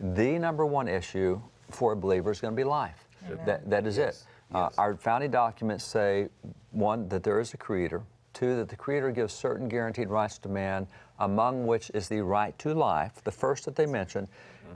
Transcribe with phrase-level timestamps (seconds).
[0.00, 3.06] the number one issue for a believer is going to be life.
[3.44, 4.22] That, that is Yes.
[4.50, 4.54] it.
[4.56, 4.78] Uh, Yes.
[4.78, 6.28] our founding documents say
[6.72, 8.02] one, that there is a creator,
[8.32, 10.88] two, that the creator gives certain guaranteed rights to man,
[11.20, 14.26] among which is the right to life, the first that they mention,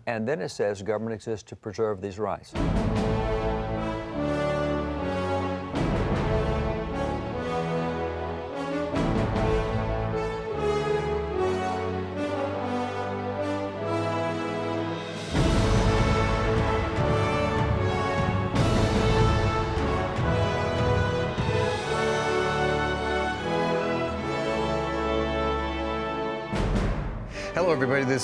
[0.06, 2.52] and then it says government exists to preserve these rights.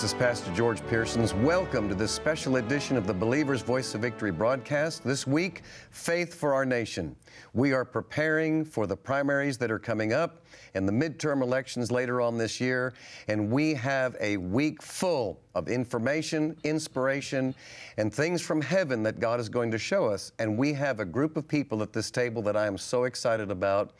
[0.01, 1.35] This is Pastor George Pearsons.
[1.35, 5.05] Welcome to this special edition of the Believer's Voice of Victory broadcast.
[5.05, 7.15] This week, Faith for Our Nation.
[7.53, 12.23] We are preparing for the primaries that are coming up and the midterm elections later
[12.23, 12.95] on this year,
[13.29, 17.55] and we have a week full of information, inspiration,
[17.99, 20.33] and things from heaven that God is going to show us.
[20.39, 23.51] And we have a group of people at this table that I am so excited
[23.51, 23.93] about.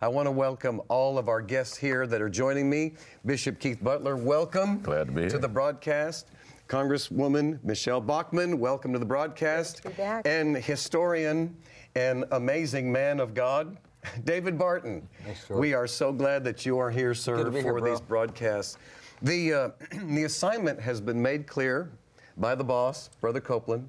[0.00, 2.94] I want to welcome all of our guests here that are joining me.
[3.26, 4.78] Bishop Keith Butler, welcome.
[4.80, 5.38] Glad to be To here.
[5.38, 6.28] the broadcast.
[6.68, 9.82] Congresswoman Michele Bachmann, welcome to the broadcast.
[9.82, 10.22] Good to be back.
[10.24, 11.56] And historian
[11.96, 13.76] and amazing man of God,
[14.22, 15.08] David Barton.
[15.24, 17.80] Thanks, we are so glad that you are here, sir, Good to be here, for
[17.80, 18.78] these broadcasts.
[19.22, 19.70] The, uh,
[20.04, 21.90] the assignment has been made clear
[22.36, 23.88] by the boss, Brother Copeland,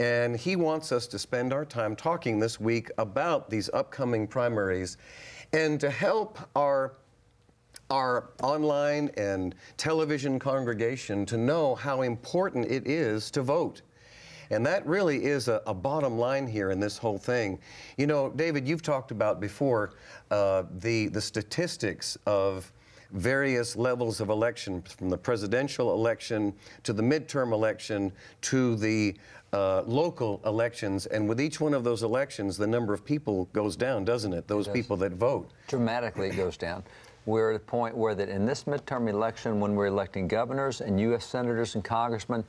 [0.00, 4.98] and he wants us to spend our time talking this week about these upcoming primaries
[5.52, 6.94] and to help our
[7.90, 13.82] our online and television congregation to know how important it is to vote.
[14.50, 17.58] And that really is a, a bottom line here in this whole thing.
[17.96, 19.92] You know, David, you've talked about before
[20.30, 22.72] uh, the, the statistics of
[23.12, 29.14] various levels of election, from the presidential election to the midterm election to the
[29.52, 31.06] uh, local elections.
[31.06, 34.46] And with each one of those elections, the number of people goes down, doesn't it?
[34.48, 34.74] Those does.
[34.74, 35.50] people that vote.
[35.68, 36.82] dramatically it goes down.
[37.26, 41.00] We're at a point where that in this midterm election, when we're electing governors and
[41.00, 41.24] U.S.
[41.24, 42.44] senators and congressmen,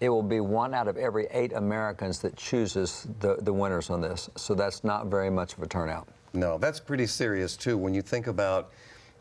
[0.00, 4.00] it will be one out of every eight Americans that chooses the, the winners on
[4.00, 4.30] this.
[4.36, 6.08] So that's not very much of a turnout.
[6.32, 8.72] No, that's pretty serious too when you think about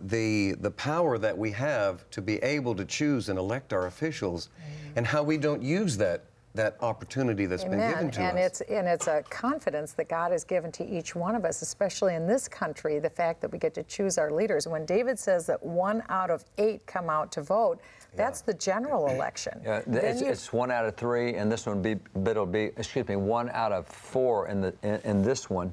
[0.01, 4.49] the the power that we have to be able to choose and elect our officials
[4.59, 4.93] mm.
[4.95, 6.23] and how we don't use that
[6.55, 8.11] that opportunity that's been given Amen.
[8.11, 8.45] to And us.
[8.59, 12.15] it's and it's a confidence that God has given to each one of us, especially
[12.15, 12.97] in this country.
[12.99, 14.67] The fact that we get to choose our leaders.
[14.67, 17.79] When David says that one out of eight come out to vote,
[18.15, 19.61] that's the general election.
[19.63, 22.71] Yeah, it's, you- it's one out of three, and this one be, but it'll be,
[22.77, 25.71] excuse me, one out of four in the in, in this one,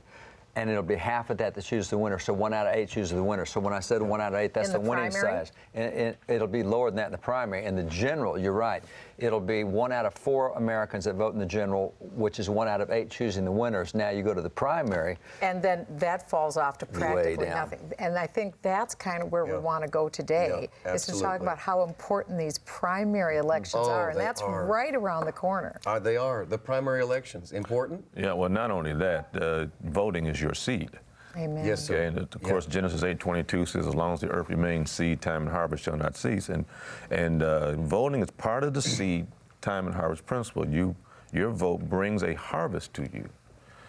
[0.56, 2.18] and it'll be half of that that chooses the winner.
[2.18, 3.44] So one out of eight chooses the winner.
[3.44, 5.52] So when I said one out of eight, that's In the, the winning size.
[5.74, 7.66] And, and it'll be lower than that in the primary.
[7.66, 8.82] In the general, you're right.
[9.18, 12.68] It'll be one out of four Americans that vote in the general, which is one
[12.68, 13.94] out of eight choosing the winners.
[13.94, 15.16] Now you go to the primary.
[15.40, 17.80] and then that falls off to practically nothing.
[17.98, 19.54] And I think that's kind of where Yeah.
[19.54, 23.86] we want to go today, Yeah, is to talk about how important these primary elections
[23.86, 24.66] Oh, are, and that's are.
[24.66, 25.80] right around the corner.
[25.86, 28.04] Uh, they are the primary elections important.
[28.14, 30.90] Yeah, well, not only that, uh, voting is your seed.
[31.36, 31.66] Amen.
[31.66, 31.94] Yes, sir.
[31.94, 35.42] Okay, and of course Genesis 8:22 says, "As long as the earth remains, seed time
[35.42, 36.64] and harvest shall not cease." And
[37.10, 39.26] and uh, voting is part of the seed
[39.60, 40.66] time and harvest principle.
[40.66, 40.96] You
[41.32, 43.28] your vote brings a harvest to you.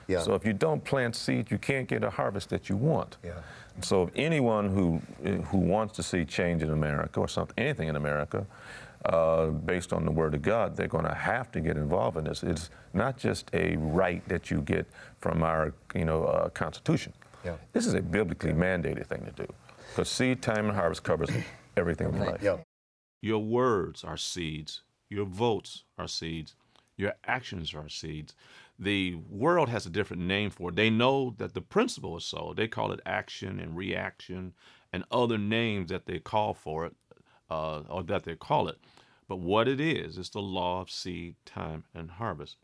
[0.07, 0.22] Yeah.
[0.22, 3.18] So if you don't plant seed, you can't get a harvest that you want.
[3.24, 3.34] Yeah.
[3.81, 5.02] So if anyone who
[5.46, 8.46] who wants to see change in America or something, anything in America,
[9.06, 12.24] uh, based on the Word of God, they're going to have to get involved in
[12.25, 12.44] this.
[12.44, 14.86] It's not just a right that you get
[15.19, 17.13] from our you know uh, Constitution.
[17.47, 17.56] Yeah.
[17.72, 19.47] This is a biblically mandated thing to do,
[19.90, 21.30] because seed time and harvest covers
[21.78, 22.44] everything in life.
[22.44, 22.58] Yeah.
[23.22, 24.84] Your words are seeds.
[25.09, 26.56] Your votes are seeds.
[26.97, 28.36] Your actions are seeds.
[28.78, 30.75] The world has a different name for it.
[30.75, 32.53] They know that the principle is so.
[32.56, 34.53] They call it action and reaction
[34.91, 36.96] and other names that they call for it
[37.50, 38.78] uh, or that they call it.
[39.30, 42.57] But what it is, is the law of seed, time, and harvest.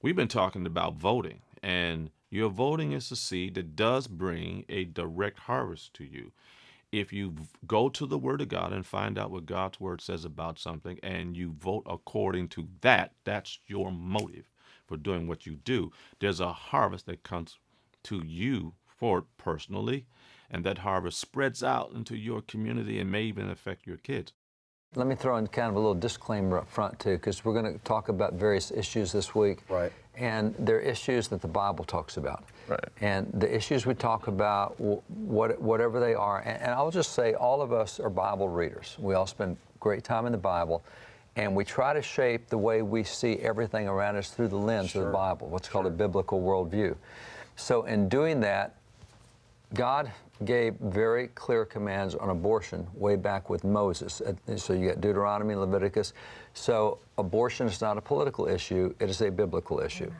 [0.00, 4.84] We've been talking about voting, and your voting is a seed that does bring a
[4.84, 6.32] direct harvest to you
[6.92, 7.34] if you
[7.66, 10.98] go to the Word of God and find out what God's Word says about something
[11.02, 14.50] and you vote according to that, that's your motive
[14.86, 15.92] for doing what you do.
[16.18, 17.58] There's a harvest that comes
[18.04, 20.06] to you for it personally,
[20.50, 24.32] and that harvest spreads out into your community and may even affect your kids.
[24.96, 27.72] Let me throw in kind of a little disclaimer up front too, because we're going
[27.72, 29.60] to talk about various issues this week.
[29.68, 29.92] Right.
[30.16, 32.42] And they're issues that the Bible talks about.
[32.66, 32.80] Right.
[33.00, 37.34] And the issues we talk about, what, whatever they are, and, and I'll just say
[37.34, 38.96] all of us are Bible readers.
[38.98, 40.82] We all spend great time in the Bible.
[41.36, 44.94] and we try to shape the way we see everything around us through the lens
[44.96, 46.96] of the Bible, what's called a biblical worldview.
[47.56, 48.74] So, in doing that,
[49.74, 50.10] God
[50.44, 54.20] gave very clear commands on abortion way back with Moses.
[54.20, 56.12] Uh, So you got Deuteronomy, Leviticus.
[56.54, 60.10] So abortion is not a political issue, it is a biblical issue.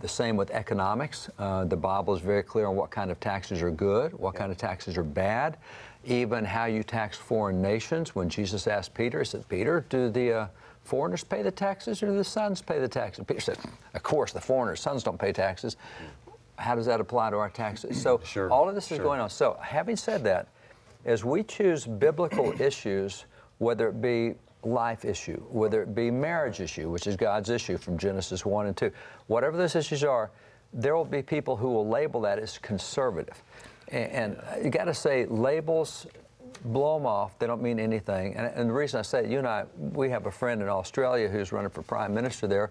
[0.00, 1.28] The same with economics.
[1.38, 4.52] Uh, the Bible is very clear on what kind of taxes are good, what kind
[4.52, 5.56] of taxes are bad,
[6.04, 8.14] even how you tax foreign nations.
[8.14, 10.46] When Jesus asked Peter, he said, Peter, do the uh,
[10.84, 13.24] foreigners pay the taxes or do the sons pay the taxes?
[13.26, 13.58] Peter said,
[13.94, 15.76] Of course, the foreigners, sons don't pay taxes
[16.60, 18.00] how does that apply to our taxes?
[18.00, 19.04] So Sure, all of this is sure.
[19.04, 19.30] going on.
[19.30, 20.48] So having said that,
[21.04, 23.24] as we choose biblical issues,
[23.58, 27.96] whether it be life issue, whether it be marriage issue, which is God's issue from
[27.96, 28.90] Genesis 1 and 2,
[29.26, 30.30] whatever those issues are,
[30.72, 33.42] there will be people who will label that as conservative.
[33.88, 36.06] And, and you got to say labels
[36.66, 37.38] blow them off.
[37.38, 38.34] They don't mean anything.
[38.36, 40.68] And, and the reason I say it, you and I, we have a friend in
[40.68, 42.70] Australia who's running for prime minister there.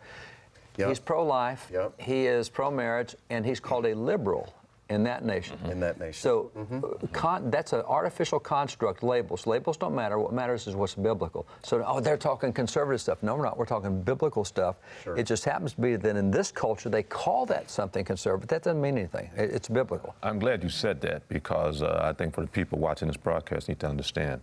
[0.79, 0.87] Yep.
[0.87, 1.69] He's pro-life.
[1.73, 1.99] Yep.
[1.99, 4.53] He is pro-marriage, and he's called a liberal
[4.89, 5.57] in that nation.
[5.69, 6.13] In that nation.
[6.13, 9.03] So uh, con- that's an artificial construct.
[9.03, 9.45] Labels.
[9.45, 10.17] Labels don't matter.
[10.17, 11.45] What matters is what's biblical.
[11.63, 13.21] So oh, they're talking conservative stuff.
[13.21, 13.57] No, we're not.
[13.57, 14.77] We're talking biblical stuff.
[15.03, 15.17] Sure.
[15.17, 18.47] It just happens to be that in this culture they call that something conservative.
[18.47, 19.29] That doesn't mean anything.
[19.35, 20.15] It's biblical.
[20.23, 23.67] I'm glad you said that because uh, I think for the people watching this broadcast
[23.67, 24.41] need to understand.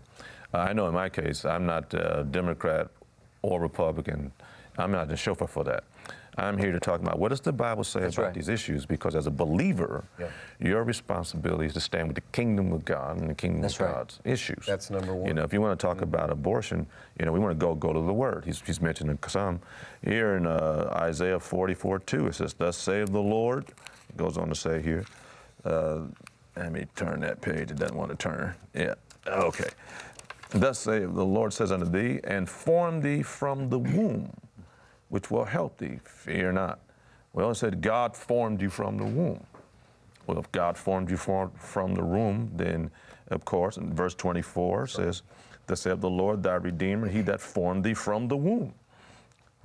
[0.55, 2.89] Uh, I know in my case, I'm not a Democrat
[3.43, 4.31] or Republican.
[4.79, 5.85] I'm not the chauffeur for that.
[6.39, 8.35] I'm here to talk about what does the Bible say That's about right.
[8.35, 10.29] these issues because as a believer, Yeah.
[10.61, 13.81] your responsibility is to stand with the kingdom of God and the kingdom That's of
[13.87, 13.95] right.
[13.95, 14.65] God's issues.
[14.67, 15.27] That's number one.
[15.29, 16.87] You know, if you want to talk about abortion,
[17.19, 18.45] you know, we want to go go to the Word.
[18.45, 19.61] He's, he's mentioned some
[20.05, 22.27] here in uh, Isaiah 44 2.
[22.27, 23.69] It says, "Thus saith the Lord."
[24.11, 25.05] It goes on to say here.
[25.65, 26.03] Uh,
[26.57, 27.71] let me turn that page.
[27.71, 28.55] It doesn't want to turn.
[28.75, 28.95] Yeah.
[29.27, 29.69] Okay.
[30.51, 34.33] Thus saith the Lord says unto thee, and form thee from the womb,
[35.09, 36.01] which will help thee.
[36.05, 36.81] Fear not.
[37.33, 39.45] Well, it said God formed you from the womb.
[40.27, 42.91] Well, if God formed you from, from the womb, then
[43.29, 45.23] of course, in verse 24 says,
[45.67, 48.73] Thus saith the Lord thy Redeemer, he that formed thee from the womb.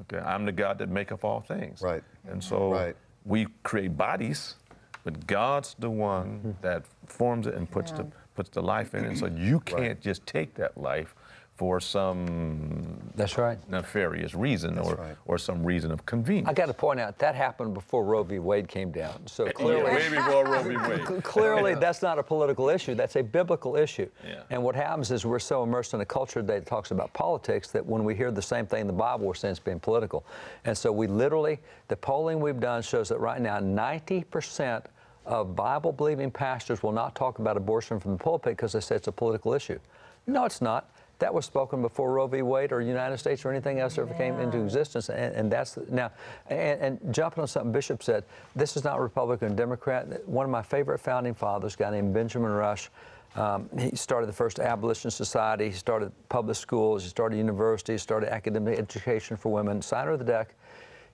[0.02, 1.82] Okay, I'm the God that maketh all things.
[1.82, 2.04] Right.
[2.28, 2.96] And so Right.
[3.26, 4.56] we create bodies,
[5.04, 6.52] but God's the one mm-hmm.
[6.62, 9.18] that forms it and puts the puts the life in it.
[9.18, 11.14] So you can't just take that life
[11.62, 13.60] for some That's right.
[13.69, 15.16] nefarious reason or, right.
[15.28, 16.50] or some reason of convenience.
[16.50, 18.40] I got to point out that happened before Roe v.
[18.40, 19.28] Wade came down.
[19.28, 20.78] So clearly, Yeah, way before Roe v.
[20.78, 21.08] Wade.
[21.08, 22.96] Cl- Clearly, that's not a political issue.
[22.96, 24.10] That's a biblical issue.
[24.28, 24.42] Yeah.
[24.50, 27.86] And what happens is we're so immersed in a culture that talks about politics that
[27.86, 30.25] when we hear the same thing in the Bible, we're saying it's being political.
[30.66, 31.60] And so we literally,
[31.90, 34.86] the polling we've done shows that right now, 90%
[35.28, 38.96] of Bible believing pastors will not talk about abortion from the pulpit because they say
[38.96, 39.78] it's a political issue.
[40.25, 40.90] No, it's not.
[41.22, 42.42] That was spoken before Roe v.
[42.42, 45.10] Wade or United States or anything else ever came into existence.
[45.10, 46.10] And, and that's now,
[46.50, 48.24] and, and jumping on something Bishop said,
[48.56, 50.28] this is not Republican Democrat.
[50.28, 52.90] One of my favorite founding fathers, a guy named Benjamin Rush,
[53.36, 55.70] um, he started the first abolition society.
[55.70, 57.04] He started public schools.
[57.04, 58.02] He started universities.
[58.02, 59.80] Started academic education for women.
[59.80, 60.56] Signer of the deck.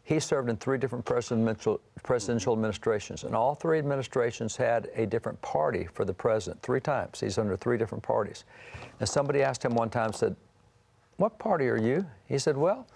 [0.07, 5.41] He served in three different presidential, presidential administrations, and all three administrations had a different
[5.41, 7.19] party for the president three times.
[7.19, 8.45] He's under three different parties.
[9.01, 10.37] And somebody asked him one time, said,
[11.17, 12.05] What party are you?
[12.25, 12.87] He said, Well,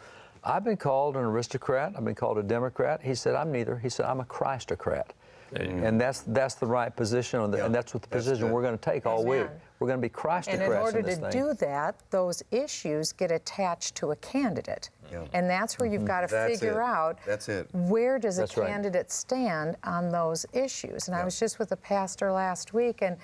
[0.42, 3.02] I've been called an aristocrat, I've been called a Democrat.
[3.04, 3.78] He said, I'm neither.
[3.78, 5.12] He said, I'm a Christocrat.
[5.56, 8.54] And that's that's the right position, on the, Yeah, and that's what the position good.
[8.54, 9.48] we're going to take all week.
[9.80, 11.32] We're going to be Christocrats And in order this to thing.
[11.32, 14.92] do that, those issues get attached to a candidate.
[15.12, 15.26] Yeah.
[15.34, 16.08] And that's where you've mm-hmm.
[16.08, 16.86] got to That's figure it.
[16.86, 17.68] out That's it.
[17.74, 18.70] where does That's a right.
[18.70, 21.08] candidate stand on those issues.
[21.08, 23.18] And I was just with a pastor last week and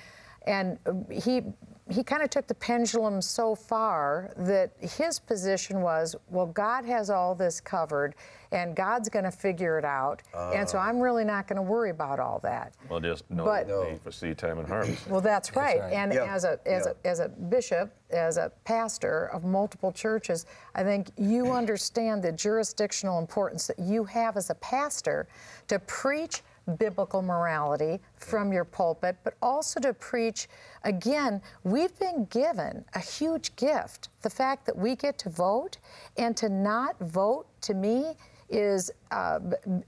[0.47, 0.79] and
[1.11, 1.43] he
[1.89, 7.09] he kind of took the pendulum so far that his position was, well, God has
[7.09, 8.15] all this covered
[8.51, 10.21] and God's going to figure it out.
[10.33, 12.73] and so I'm really not going to worry about all that.
[12.89, 15.07] Well, just no But- need for seed time and harvest.
[15.09, 15.79] Well, that's right.
[15.81, 15.93] right.
[15.93, 16.93] And Yeah, as a as yeah.
[17.03, 22.31] a as a bishop, as a pastor of multiple churches, I think you understand the
[22.31, 25.27] jurisdictional importance that you have as a pastor
[25.67, 26.41] to preach
[26.77, 30.47] biblical morality from your pulpit, but also to preach
[30.83, 34.09] again, we've been given a huge gift.
[34.21, 35.77] The fact that we get to vote
[36.17, 38.15] and to not vote to me
[38.49, 39.39] is uh,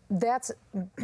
[0.10, 0.52] that's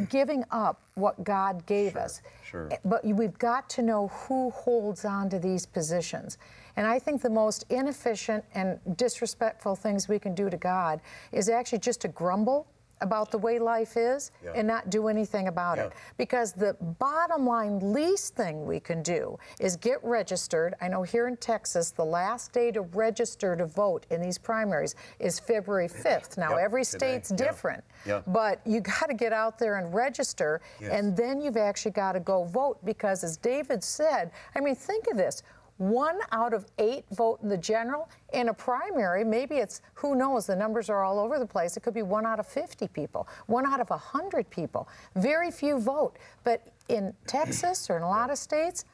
[0.10, 2.22] giving up what God gave us.
[2.44, 2.70] sure.
[2.84, 6.38] But we've got to know who holds on to these positions.
[6.76, 11.00] And I think the most inefficient and disrespectful things we can do to God
[11.32, 12.68] is actually just to grumble
[13.02, 14.52] about the way life is Yeah.
[14.56, 15.92] and not do anything about it.
[16.18, 20.76] Because the bottom line least thing we can do is get registered.
[20.82, 24.96] I know here in Texas, the last day to register to vote in these primaries
[25.20, 26.38] is February 5th.
[26.38, 26.98] Now, Yep, every today.
[26.98, 27.38] state's Yeah.
[27.38, 28.22] different, Yeah.
[28.28, 30.92] but you got to get out there and register, Yes.
[30.92, 35.08] and then you've actually got to go vote because, as David said, I mean, think
[35.08, 35.44] of this.
[35.78, 38.10] One out of eight vote in the general.
[38.34, 41.76] In a primary, maybe it's, who knows, the numbers are all over the place.
[41.76, 44.88] It could be one out of 50 people, one out of 100 people.
[45.16, 46.18] Very few vote.
[46.44, 48.86] But in Texas or in a lot of states,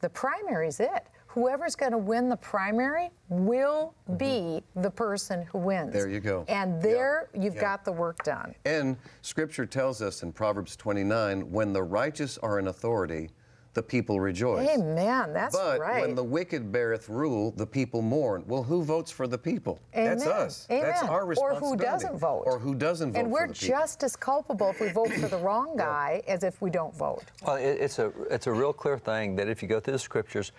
[0.00, 1.06] the primary is it.
[1.26, 5.90] Whoever's going to win the primary will be the person who wins.
[5.90, 5.92] Mm-hmm.
[5.98, 6.44] There you go.
[6.48, 6.80] And Yeah.
[6.82, 7.60] there you've Yeah.
[7.60, 8.54] got the work done.
[8.64, 13.30] And Scripture tells us in Proverbs 29 when the righteous are in authority,
[13.72, 14.68] the people rejoice.
[14.68, 15.32] Amen.
[15.32, 16.00] That's but right.
[16.00, 18.42] when the wicked beareth rule, the people mourn.
[18.46, 19.78] Well, who votes for the people?
[19.94, 20.36] That's Amen.
[20.36, 20.66] us.
[20.68, 21.10] That's Amen.
[21.10, 21.84] our Or responsibility.
[21.84, 22.42] who doesn't vote.
[22.46, 23.78] Or who doesn't vote and we're for the people.
[23.78, 27.24] just as culpable if we vote for the wrong guy as if we don't vote.
[27.46, 29.98] Well, it, it's a it's a real clear thing that if you go through the
[30.00, 30.50] scriptures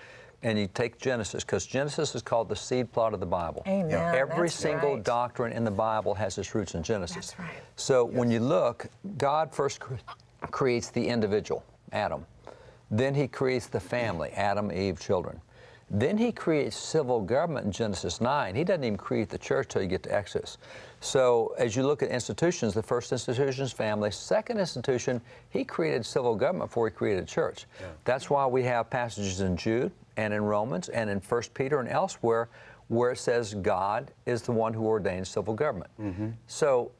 [0.43, 3.61] and you take Genesis, because Genesis is called the seed plot of the Bible.
[3.67, 3.89] Amen.
[3.91, 4.15] Yeah.
[4.15, 5.03] Every That's single right.
[5.03, 7.31] doctrine in the Bible has its roots in Genesis.
[7.31, 7.49] That's right.
[7.75, 8.87] So when you look,
[9.17, 9.95] God first cre-
[10.49, 12.25] creates the individual, Adam.
[12.91, 15.41] Then he creates the family, Adam, Eve, children.
[15.93, 18.55] Then he creates civil government in Genesis 9.
[18.55, 20.57] He doesn't even create the church till you get to Exodus.
[21.01, 24.09] So as you look at institutions, the first institution is family.
[24.11, 25.19] Second institution,
[25.49, 27.65] he created civil government before he created church.
[28.05, 31.89] That's why we have passages in Jude and in Romans and in 1 Peter and
[31.89, 32.47] elsewhere
[32.87, 35.91] where it says God is the one who ordains civil government.
[35.99, 36.29] Mm-hmm.
[36.47, 36.91] So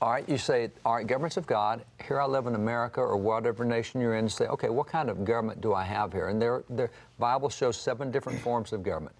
[0.00, 3.16] all right, you say, all right, governments of God, here I live in America or
[3.16, 6.28] whatever nation you're in, say, okay, what kind of government do I have here?
[6.28, 9.14] And there, the Bible shows seven different forms of government.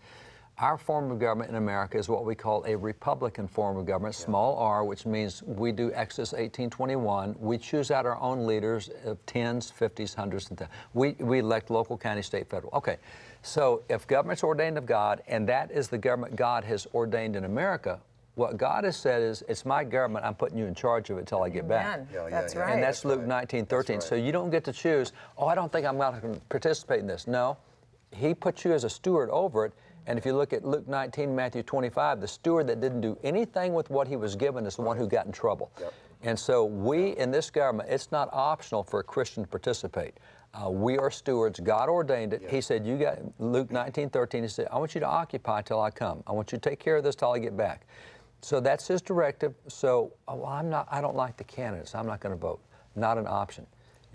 [0.58, 4.14] Our form of government in America is what we call a Republican form of government,
[4.14, 7.34] small r, which means we do Exodus 1821.
[7.40, 10.76] We choose out our own leaders of tens, fifties, hundreds, and thousands.
[10.92, 12.72] We, we elect local, county, state, federal.
[12.74, 12.98] Okay,
[13.42, 17.44] so if government's ordained of God, and that is the government God has ordained in
[17.44, 17.98] America,
[18.34, 21.26] what God has said is, it's my government, I'm putting you in charge of it
[21.26, 21.86] till I get back.
[21.86, 22.08] Amen.
[22.12, 22.60] Yeah, yeah, That's yeah.
[22.60, 22.72] right.
[22.74, 23.28] And that's, That's Luke right.
[23.28, 23.96] 19, 13.
[23.96, 27.00] That's So you don't get to choose, oh, I don't think I'm going to participate
[27.00, 27.26] in this.
[27.26, 27.56] No,
[28.10, 29.72] He puts you as a steward over it.
[30.06, 33.72] And if you look at Luke 19, Matthew 25, the steward that didn't do anything
[33.72, 35.72] with what he was given is the one who got in trouble.
[36.22, 40.14] And so we in this government, it's not optional for a Christian to participate.
[40.52, 41.58] Uh, we are stewards.
[41.58, 42.42] God ordained it.
[42.48, 44.42] He said, "You got Luke 19, 13.
[44.42, 46.22] He said, I want you to occupy till I come.
[46.26, 47.86] I want you to take care of this till I get back."
[48.44, 49.54] So that's his directive.
[49.68, 50.86] So oh, I'm not.
[50.90, 51.94] I don't like the candidates.
[51.94, 52.60] I'm not going to vote.
[52.94, 53.66] Not an option.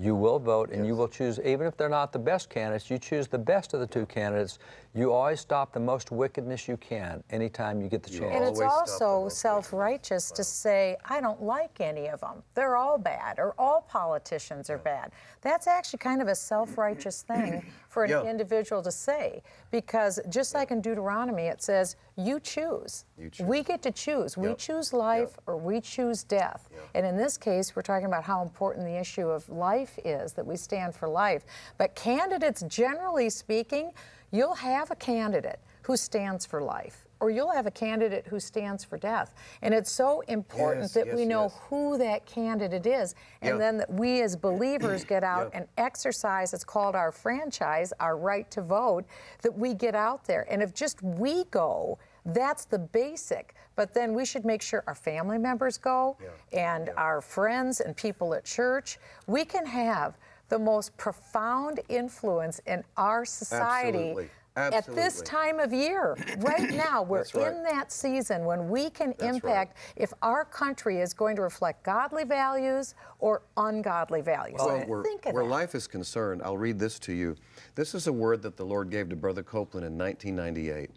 [0.02, 1.40] You will vote, and you will choose.
[1.44, 4.58] Even if they're not the best candidates, you choose the best of the two candidates.
[4.96, 8.34] You always stop the most wickedness you can anytime you get the You chance.
[8.36, 12.22] And it's Always stop the also self righteous to say, I don't like any of
[12.22, 12.44] them.
[12.56, 15.12] They're all bad, or all politicians are bad.
[15.42, 18.24] That's actually kind of a self righteous thing for an Yeah.
[18.24, 19.44] individual to say.
[19.70, 23.06] Because just like in Deuteronomy, it says, You choose.
[23.18, 23.46] You choose.
[23.46, 24.38] We get to choose.
[24.38, 25.42] We choose life Yep.
[25.48, 26.70] or we choose death.
[26.96, 30.46] And in this case, we're talking about how important the issue of life is, that
[30.46, 31.46] we stand for life.
[31.78, 33.92] But candidates, generally speaking,
[34.32, 37.06] you'll have a candidate who stands for life.
[37.22, 39.34] Or you'll have a candidate who stands for death.
[39.62, 41.58] And it's so important Yes, that yes, we know yes.
[41.70, 43.14] who that candidate is.
[43.42, 43.58] And Yeah.
[43.58, 45.60] then that we as believers get out Yeah.
[45.60, 49.04] and exercise, it's called our franchise, our right to vote,
[49.42, 50.46] that we get out there.
[50.50, 51.98] And if just we go,
[52.34, 53.56] that's the basic.
[53.76, 56.18] But then we should make sure our family members go
[56.52, 58.98] and our friends and people at church.
[59.28, 60.18] We can have
[60.50, 64.30] the most profound influence in our society Absolutely.
[64.56, 66.18] at this time of year.
[66.40, 67.54] Right now, we're right.
[67.54, 69.36] in that season when we can right.
[69.36, 74.60] impact if our country is going to reflect godly values or ungodly values.
[74.60, 77.36] Well, where, Think of where life is concerned, I'll read this to you.
[77.76, 80.90] This is a word that the Lord gave to Brother Copeland in 1998.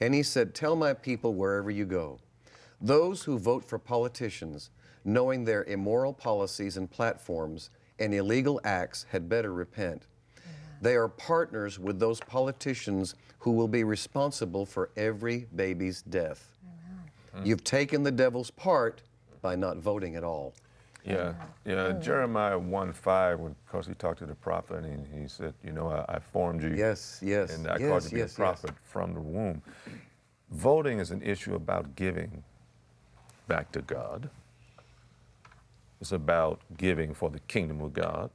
[0.00, 2.18] And he said, Tell my people wherever you go,
[2.80, 4.70] those who vote for politicians,
[5.04, 10.06] knowing their immoral policies and platforms and illegal acts, had better repent.
[10.80, 16.56] They are partners with those politicians who will be responsible for every baby's death.
[17.44, 19.02] You've taken the devil's part
[19.42, 20.54] by not voting at all.
[21.04, 21.92] Yeah, yeah.
[21.92, 26.16] Jeremiah 1 5, because he talked to the prophet and he said, You know, I,
[26.16, 26.74] I formed you.
[26.76, 28.32] Yes, yes, And I called you to be yes, yes.
[28.34, 29.62] a prophet from the womb.
[30.50, 32.42] Voting is an issue about giving
[33.48, 34.28] back to God,
[36.00, 38.30] it's about giving for the kingdom of God.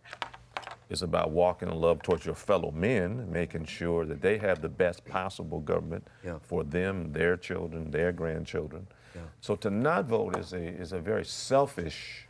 [0.87, 4.69] It's about walking in love towards your fellow men, making sure that they have the
[4.69, 6.37] best possible government Yeah.
[6.43, 8.87] for them, their children, their grandchildren.
[9.41, 12.24] So to not vote is a is a very selfish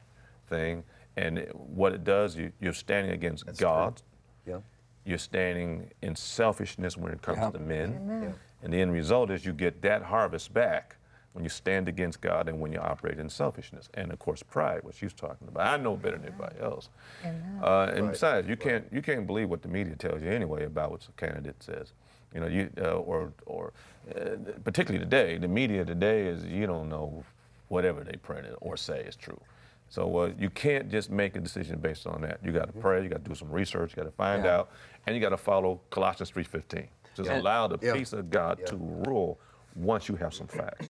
[0.47, 0.83] thing,
[1.17, 4.01] and it- what it does, you, you're standing against God.
[4.45, 4.59] Yeah.
[5.05, 7.51] You're standing in selfishness when it comes Yeah.
[7.51, 8.35] to men, Amen.
[8.63, 10.95] and the end result is you get that harvest back
[11.33, 14.83] when you stand against God and when you operate in selfishness, and of course pride,
[14.83, 15.67] what she's talking about.
[15.67, 16.89] I know better than anybody else.
[17.61, 20.91] Uh, and besides, you can't you can't believe what the media tells you anyway about
[20.91, 21.91] what the candidate says.
[22.33, 23.73] You know, you uh, or or
[24.15, 27.23] uh, particularly today, the media today is you don't know
[27.67, 29.39] whatever they printed or say is true.
[29.95, 32.41] So uh, you can't just make a decision based on that.
[32.43, 33.01] You got to pray.
[33.01, 33.91] You got to do some research.
[33.91, 34.55] You got to find Yeah.
[34.57, 34.71] out,
[35.07, 36.89] and you got to follow Colossians 3:15.
[37.15, 37.39] Just Yeah.
[37.39, 37.93] allow the Yeah.
[37.93, 39.39] peace of God to rule
[39.73, 40.89] once you have some facts.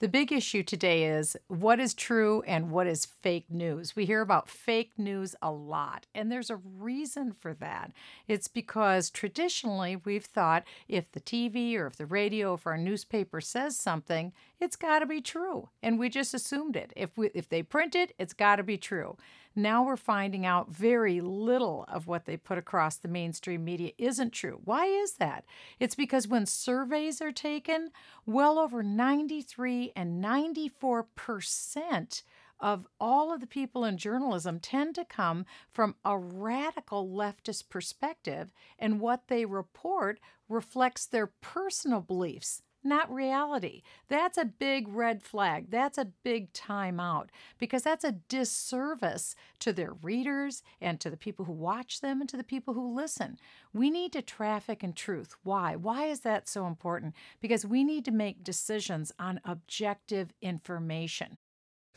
[0.00, 3.96] The big issue today is what is true and what is fake news.
[3.96, 7.90] We hear about fake news a lot, and there's a reason for that.
[8.28, 12.78] It's because traditionally we've thought if the TV or if the radio, or if our
[12.78, 16.92] newspaper says something, it's got to be true, and we just assumed it.
[16.94, 19.16] If we if they print it, it's got to be true.
[19.58, 24.32] Now we're finding out very little of what they put across the mainstream media isn't
[24.32, 24.60] true.
[24.64, 25.44] Why is that?
[25.80, 27.90] It's because when surveys are taken,
[28.24, 32.22] well over 93 and 94 percent
[32.60, 38.52] of all of the people in journalism tend to come from a radical leftist perspective,
[38.78, 43.82] and what they report reflects their personal beliefs not reality.
[44.08, 45.70] That's a big red flag.
[45.70, 47.28] That's a big timeout
[47.58, 52.28] because that's a disservice to their readers and to the people who watch them and
[52.30, 53.38] to the people who listen.
[53.72, 55.36] We need to traffic in truth.
[55.42, 55.76] Why?
[55.76, 57.14] Why is that so important?
[57.40, 61.36] Because we need to make decisions on objective information.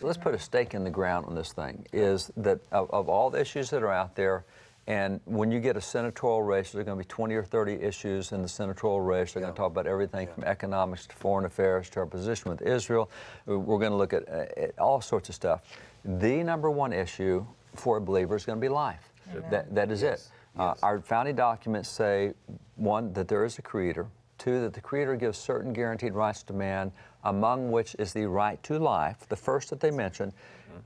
[0.01, 1.85] Let's put a stake in the ground on this thing.
[1.93, 4.45] Is that of, of all the issues that are out there,
[4.91, 7.75] and when you get a senatorial race, there are going to be 20 or 30
[7.75, 9.31] issues in the senatorial race.
[9.31, 12.61] They're going to talk about everything from economics to foreign affairs to our position with
[12.61, 13.09] Israel.
[13.45, 15.61] We're going to look at, uh, at all sorts of stuff.
[16.03, 19.13] The number one issue for a believer is going to be life.
[19.49, 20.27] That, that is it.
[20.59, 22.33] Uh, our founding documents say,
[22.75, 24.07] one, that there is a creator.
[24.39, 26.91] Two, that the Creator gives certain guaranteed rights to man,
[27.23, 30.33] among which is the right to life, the first that they mention.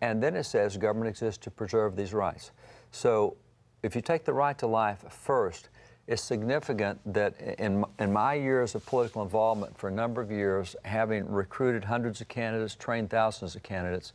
[0.01, 2.51] And then it says government exists to preserve these rights.
[2.91, 3.38] So
[3.85, 5.69] if you take the right to life first,
[6.07, 10.75] it's significant that in, in my years of political involvement for a number of years,
[10.83, 14.13] having recruited hundreds of candidates, trained thousands of candidates,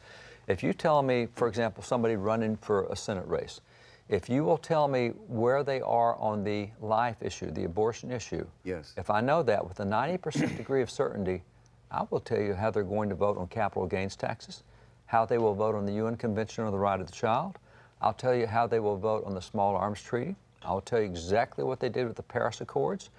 [0.49, 3.61] if you tell me, for example, somebody running for a Senate race,
[4.09, 8.45] if you will tell me where they are on the life issue, the abortion issue,
[8.65, 8.93] Yes.
[8.97, 11.45] if I know that with a 90% degree of certainty,
[11.93, 14.65] I will tell you how they're going to vote on capital gains taxes,
[15.07, 17.59] how they will vote on the UN Convention on the Right of the Child.
[18.03, 20.37] I'll tell you how they will vote on the Small Arms Treaty.
[20.63, 23.11] I'll tell you exactly what they did with the Paris Accords.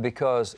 [0.00, 0.56] Because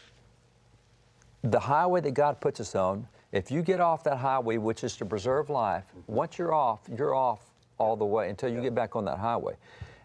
[1.42, 4.96] the highway that God puts us on, if you get off that highway, which is
[4.96, 7.40] to preserve life, once you're off, you're off
[7.78, 9.54] all the way until you get back on that highway.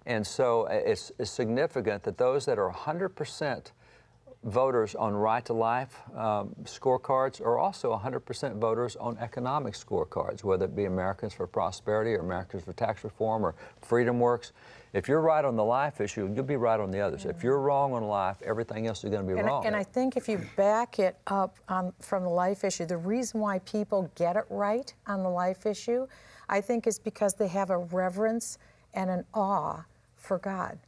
[0.06, 3.72] And so uh, it's, it's significant that those that are 100%
[4.44, 10.66] voters on right to life um, scorecards are also 100% voters on economic scorecards, whether
[10.66, 14.54] it be Americans for Prosperity or Americans for Tax Reform or Freedom Works.
[14.94, 17.26] If you're right on the life issue, you'll be right on the others.
[17.26, 19.66] If you're wrong on life, everything else is going to be And, I- wrong.
[19.66, 23.40] and I think if you back it up um, from the life issue, the reason
[23.42, 26.08] why people get it right on the life issue,
[26.48, 28.58] I think is because they have a reverence
[28.94, 29.84] and an awe
[30.16, 30.80] for God.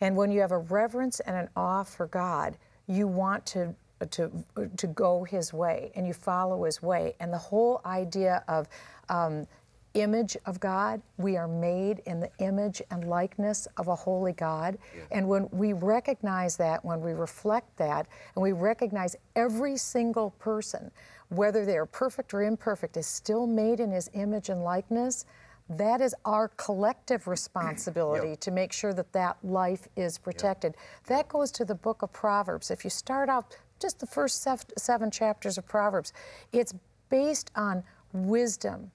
[0.00, 3.74] And when you have a reverence and an awe for God, you want to
[4.10, 4.30] to
[4.76, 7.14] to go His way and you follow His way.
[7.20, 8.68] And the whole idea of
[9.08, 9.46] um,
[9.94, 14.78] image of God, we are made in the image and likeness of a holy God.
[15.10, 20.90] And when we recognize that, when we reflect that, and we recognize every single person,
[21.28, 25.26] whether they are perfect or imperfect, is still made in His image and likeness
[25.70, 30.74] that is our collective responsibility to make sure that that life is protected.
[31.06, 32.70] That goes to the book of Proverbs.
[32.70, 36.12] If you start out just the first sev- seven chapters of Proverbs,
[36.52, 36.74] it's
[37.08, 38.90] based on wisdom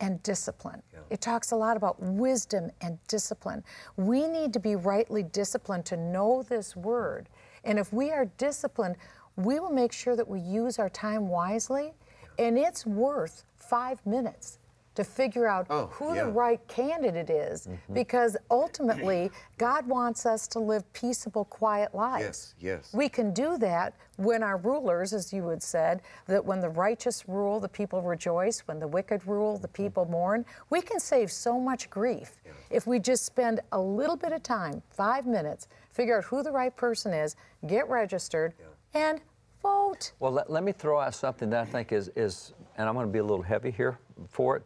[0.00, 0.82] and discipline.
[1.08, 3.64] It talks a lot about wisdom and discipline.
[3.96, 7.28] We need to be rightly disciplined to know this word.
[7.64, 8.96] And if we are disciplined,
[9.36, 11.94] we will make sure that we use our time wisely,
[12.38, 14.58] and it's worth five minutes
[14.96, 16.24] to figure out Oh, who yeah.
[16.24, 17.94] the right candidate is mm-hmm.
[17.94, 22.54] because ultimately God wants us to live peaceable, quiet lives.
[22.58, 22.94] Yes, yes.
[22.94, 27.28] We can do that when our rulers, as you had said, that when the righteous
[27.28, 29.82] rule, the people rejoice, when the wicked rule, the mm-hmm.
[29.82, 30.44] people mourn.
[30.70, 32.32] We can save so much grief
[32.70, 36.50] if we just spend a little bit of time, five minutes, figure out who the
[36.50, 38.54] right person is, get registered,
[38.94, 39.20] and
[39.62, 40.12] vote.
[40.18, 43.06] Well, let, let me throw out something that I think is, is, and I'm going
[43.06, 44.62] to be a little heavy here for it,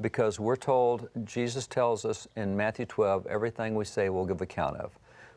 [0.00, 4.76] because we're told, Jesus tells us in Matthew 12, everything we say we'll give account
[4.76, 4.92] of.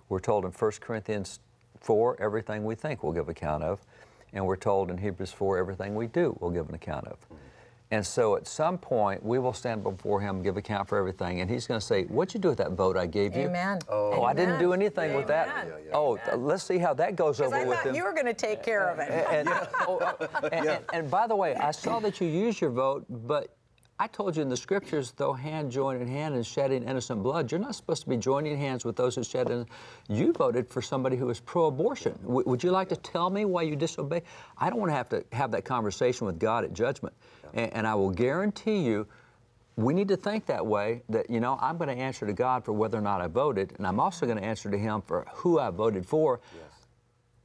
[0.10, 1.40] We're told in 1 Corinthians
[1.80, 3.80] 4, everything we think we'll give account of.
[4.32, 7.18] And we're told in Hebrews 4, everything we do we'll give an account of.
[7.94, 11.50] And so at some point, we will stand before him, give account for everything, and
[11.50, 13.44] he's going to say, What'd you do with that vote I gave you?
[13.44, 13.82] Amen.
[13.88, 14.82] Oh, I didn't do Amen.
[14.82, 15.48] anything with that.
[15.50, 15.74] Amen.
[15.94, 17.96] Oh, let's see how that goes over I with thought him.
[17.96, 19.12] you were going to take care of it.
[19.12, 19.48] And,
[19.88, 23.06] oh, uh, and, and- and by the way, I saw that you used your vote,
[23.08, 23.56] but
[24.00, 27.52] I told you in the scriptures, though hand joined in hand and shedding innocent blood,
[27.52, 29.68] you're not supposed to be joining hands with those who shed in.
[30.10, 32.18] You voted for somebody who was pro-abortion.
[32.24, 34.24] W- would you like to tell me why you disobeyed?
[34.58, 37.14] I don't want to have to have that conversation with God at judgment,
[37.54, 39.08] and, and I will guarantee you.
[39.76, 42.64] We need to think that way that, you know, I'm going to answer to God
[42.64, 45.26] for whether or not I voted, and I'm also going to answer to Him for
[45.34, 46.42] who I voted for.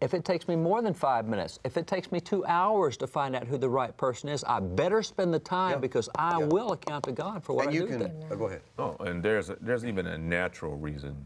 [0.00, 3.06] If it takes me more than five minutes, if it takes me two hours to
[3.08, 5.76] find out who the right person is, I better spend the time Yeah.
[5.78, 6.46] because I Yeah.
[6.46, 7.86] will account to God for what And I you do.
[7.88, 8.24] can, then.
[8.30, 8.62] oh, go ahead.
[8.78, 11.16] Oh, and there's a, there's even a natural reason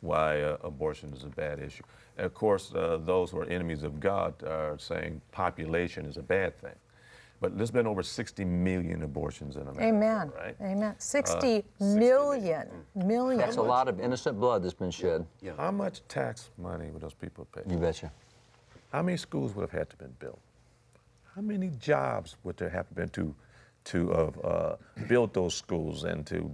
[0.00, 1.84] why uh, abortion is a bad issue.
[2.16, 6.22] And of course, uh, those who are enemies of God are saying population is a
[6.22, 6.74] bad thing.
[7.40, 9.84] But there's been over 60 million abortions in America.
[9.84, 10.32] Amen.
[10.34, 10.56] Right?
[10.60, 10.94] Amen.
[10.98, 13.38] 60 60 million, million.
[13.38, 15.26] That's a lot of innocent blood that's been shed.
[15.42, 15.52] Yeah.
[15.56, 17.60] How much tax money would those people pay?
[17.68, 18.10] You betcha.
[18.92, 20.38] How many schools would have had to been built?
[21.34, 23.34] How many jobs would there have been to
[23.84, 26.50] to have uh, built those schools and to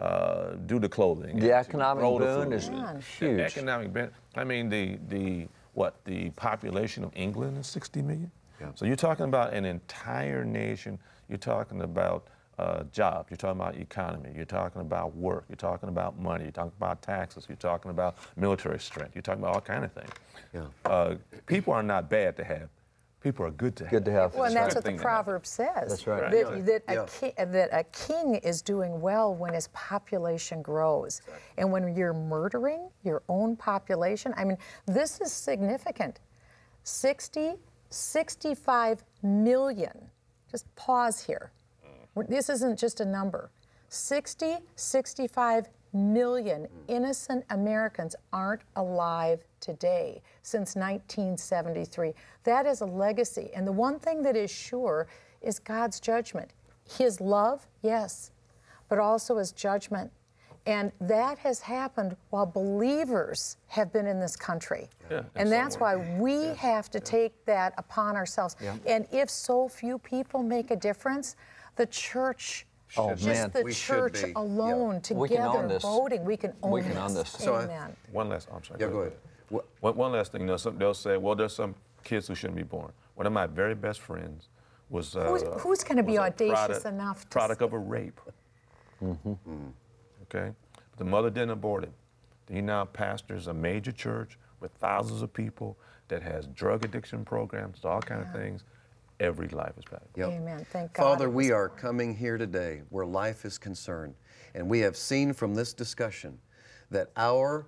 [0.00, 1.38] uh, do the clothing?
[1.38, 2.52] The economic grow the boon food?
[2.54, 2.96] is Man.
[2.96, 3.40] The huge.
[3.40, 8.30] economic ben- I mean, the the what the population of England is 60 million.
[8.74, 10.98] So you're talking about an entire nation.
[11.28, 13.30] You're talking about uh, jobs.
[13.30, 14.30] You're talking about economy.
[14.34, 15.44] You're talking about work.
[15.48, 16.44] You're talking about money.
[16.44, 17.46] You're talking about taxes.
[17.48, 19.14] You're talking about military strength.
[19.14, 20.10] You're talking about all kind of things.
[20.52, 20.66] Yeah.
[20.84, 21.14] Uh,
[21.46, 22.68] people are not bad to have.
[23.20, 23.90] People are good to have.
[23.90, 24.34] Good to have.
[24.34, 25.24] Well, and that's a what the thing to have.
[25.24, 25.88] proverb says.
[25.88, 26.30] That's right.
[26.30, 26.66] That, Right.
[26.66, 27.06] that, a Yeah.
[27.08, 31.22] king, that a king is doing well when his population grows.
[31.56, 36.18] And when you're murdering your own population, I mean, this is significant.
[36.82, 37.54] 60,
[37.92, 40.10] 65 million.
[40.50, 41.52] Just pause here.
[42.28, 43.50] This isn't just a number.
[43.88, 52.14] 60, 65 million innocent Americans aren't alive today since 1973.
[52.44, 53.50] That is a legacy.
[53.54, 55.06] And the one thing that is sure
[55.42, 56.50] is God's judgment.
[56.98, 58.30] His love, yes,
[58.88, 60.10] but also his judgment.
[60.64, 64.88] And that has happened while believers have been in this country.
[65.10, 66.16] Yeah, and that's why way.
[66.20, 68.56] we have to take that upon ourselves.
[68.86, 71.34] And if so few people make a difference,
[71.76, 73.50] the church, Oh, just man.
[73.54, 74.32] the We should church be, yeah.
[74.36, 75.82] alone, We can own together, this.
[75.82, 77.30] voting, we can own We can own this.
[77.30, 77.96] So I- Amen.
[78.12, 78.48] One last.
[78.54, 78.80] I'm sorry.
[78.80, 79.16] Yeah, go ahead.
[79.48, 80.42] What- One, one last thing.
[80.42, 82.92] You know, some, they'll say, well, there's some kids who shouldn't be born.
[83.14, 84.48] One of my very best friends
[84.90, 85.16] was.
[85.16, 88.20] Uh, Who's- who's gonna be audacious product, enough to Product say- of a rape.
[90.34, 90.52] Okay,
[90.96, 91.92] the mother didn't abort him.
[92.50, 95.76] He now pastors a major church with thousands of people
[96.08, 98.64] that has drug addiction programs, all kind of things.
[99.20, 100.10] Every life is valuable.
[100.16, 100.28] Yep.
[100.40, 100.66] Amen.
[100.70, 101.02] Thank God.
[101.02, 104.14] Father, we are coming here today where life is concerned.
[104.54, 106.38] And we have seen from this discussion
[106.90, 107.66] that our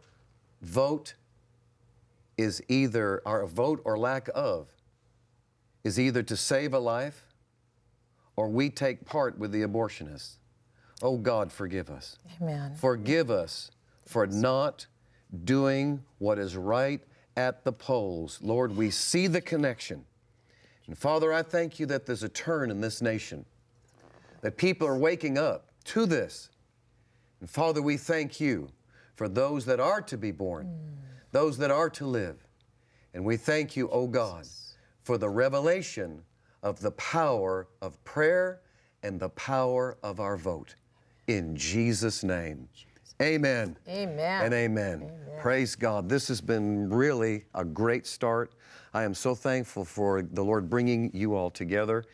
[0.62, 1.14] vote
[2.36, 4.66] is either, our vote or lack of,
[5.84, 7.34] is either to save a life
[8.36, 10.38] or we take part with the abortionists.
[11.02, 12.16] Oh God, forgive us.
[12.40, 12.74] Amen.
[12.76, 13.70] Forgive us
[14.06, 14.86] for not
[15.44, 17.02] doing what is right
[17.36, 18.38] at the polls.
[18.42, 20.04] Lord, we see the connection.
[20.86, 23.44] And Father, I thank you that there's a turn in this nation,
[24.42, 26.50] that people are waking up to this.
[27.40, 28.68] And Father, we thank you
[29.16, 30.72] for those that are to be born,
[31.32, 32.46] those that are to live.
[33.14, 34.46] And we thank you, O God,
[35.02, 36.22] for the revelation
[36.62, 38.60] of the power of prayer
[39.02, 40.74] and the power of our vote.
[41.26, 42.68] In Jesus' name.
[43.22, 43.76] Amen.
[43.88, 44.44] Amen.
[44.44, 45.10] And amen.
[45.40, 46.08] Praise God.
[46.08, 48.52] This has been really a great start.
[48.94, 52.04] I am so thankful for the Lord bringing you all together.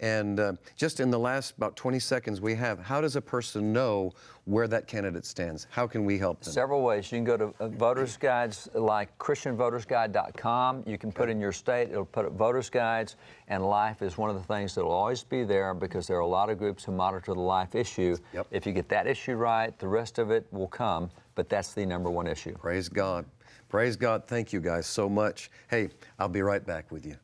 [0.00, 3.72] And uh, just in the last about 20 seconds we have, how does a person
[3.72, 4.12] know
[4.44, 5.66] where that candidate stands?
[5.70, 6.52] How can we help them?
[6.52, 7.10] Several ways.
[7.10, 10.84] You can go to uh, voters guides like christianvotersguide.com.
[10.86, 13.16] You can put in your state, it'll put up voters guides,
[13.48, 16.20] and life is one of the things that will always be there because there are
[16.20, 18.16] a lot of groups who monitor the life issue.
[18.32, 18.46] Yep.
[18.52, 21.84] If you get that issue right, the rest of it will come, but that's the
[21.84, 22.52] number one issue.
[22.52, 23.26] Praise God.
[23.68, 24.26] Praise God.
[24.26, 25.50] Thank you guys so much.
[25.68, 27.16] Hey, I'll be right back with you.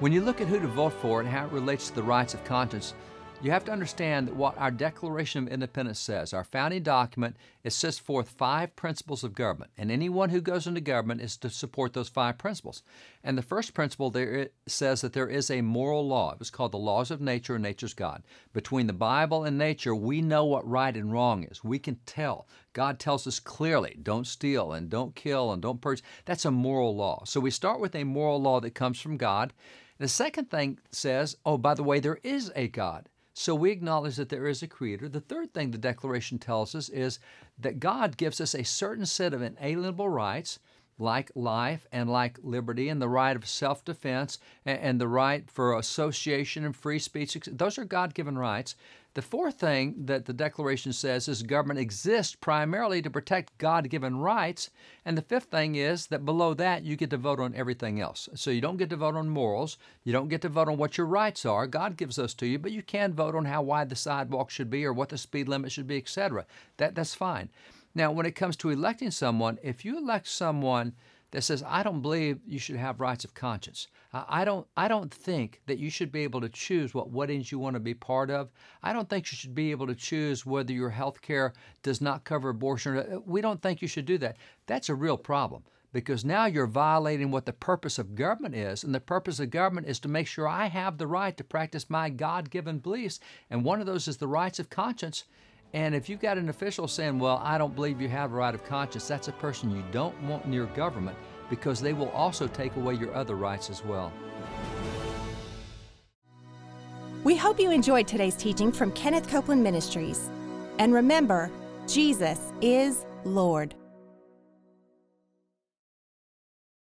[0.00, 2.34] When you look at who to vote for and how it relates to the rights
[2.34, 2.94] of conscience,
[3.40, 6.32] You have to understand that what our Declaration of Independence says.
[6.32, 10.80] Our founding document it sets forth five principles of government, and anyone who goes into
[10.80, 12.82] government is to support those five principles.
[13.22, 16.32] And the first principle there it says that there is a moral law.
[16.32, 18.24] It was called the laws of nature and nature's God.
[18.52, 21.62] Between the Bible and nature, we know what right and wrong is.
[21.62, 22.48] We can tell.
[22.72, 26.02] God tells us clearly, don't steal and don't kill and don't purge.
[26.24, 27.22] That's a moral law.
[27.24, 29.52] So we start with a moral law that comes from God.
[29.98, 33.08] The second thing says, oh, by the way, there is a God.
[33.38, 35.08] So we acknowledge that there is a creator.
[35.08, 37.20] The third thing the Declaration tells us is
[37.56, 40.58] that God gives us a certain set of inalienable rights,
[40.98, 45.78] like life and like liberty, and the right of self defense, and, the right for
[45.78, 47.38] association and free speech.
[47.46, 48.74] Those are God given rights.
[49.18, 54.20] The fourth thing that the Declaration says is government exists primarily to protect God given
[54.20, 54.70] rights.
[55.04, 58.28] And the fifth thing is that below that, you get to vote on everything else.
[58.36, 59.76] So you don't get to vote on morals.
[60.04, 61.66] You don't get to vote on what your rights are.
[61.66, 64.70] God gives those to you, but you can vote on how wide the sidewalk should
[64.70, 66.46] be or what the speed limit should be, etc.
[66.76, 67.48] That, that's fine.
[67.96, 70.92] Now, when it comes to electing someone, if you elect someone
[71.30, 73.88] that says, I don't believe you should have rights of conscience.
[74.12, 77.58] I don't, I don't think that you should be able to choose what weddings you
[77.58, 78.48] want to be part of.
[78.82, 82.24] I don't think you should be able to choose whether your health care does not
[82.24, 82.96] cover abortion.
[82.96, 84.36] Uh, we don't think you should do that.
[84.66, 88.82] That's a real problem because now you're violating what the purpose of government is.
[88.82, 91.90] And the purpose of government is to make sure I have the right to practice
[91.90, 93.20] my God given beliefs.
[93.50, 95.24] And one of those is the rights of conscience.
[95.74, 98.54] And if you've got an official saying, well, I don't believe you have a right
[98.54, 101.16] of conscience, that's a person you don't want in your government
[101.50, 104.12] because they will also take away your other rights as well.
[107.24, 110.30] We hope you enjoyed today's teaching from Kenneth Copeland Ministries.
[110.78, 111.50] And remember,
[111.86, 113.74] Jesus is Lord.